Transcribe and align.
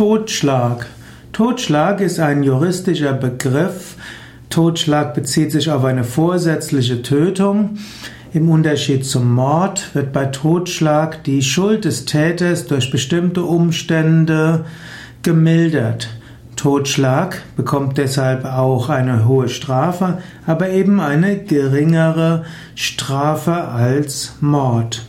Totschlag. 0.00 0.86
Totschlag 1.30 2.00
ist 2.00 2.20
ein 2.20 2.42
juristischer 2.42 3.12
Begriff. 3.12 3.96
Totschlag 4.48 5.12
bezieht 5.12 5.52
sich 5.52 5.70
auf 5.70 5.84
eine 5.84 6.04
vorsätzliche 6.04 7.02
Tötung. 7.02 7.76
Im 8.32 8.48
Unterschied 8.48 9.04
zum 9.04 9.34
Mord 9.34 9.94
wird 9.94 10.14
bei 10.14 10.24
Totschlag 10.24 11.22
die 11.24 11.42
Schuld 11.42 11.84
des 11.84 12.06
Täters 12.06 12.66
durch 12.66 12.90
bestimmte 12.90 13.42
Umstände 13.42 14.64
gemildert. 15.22 16.08
Totschlag 16.56 17.42
bekommt 17.58 17.98
deshalb 17.98 18.46
auch 18.46 18.88
eine 18.88 19.28
hohe 19.28 19.50
Strafe, 19.50 20.16
aber 20.46 20.70
eben 20.70 21.00
eine 21.00 21.44
geringere 21.44 22.46
Strafe 22.74 23.52
als 23.68 24.32
Mord. 24.40 25.04